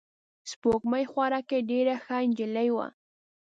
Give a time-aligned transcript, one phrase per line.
[0.51, 2.87] سپوږمۍ خوارکۍ ډېره ښه نجلۍ وه.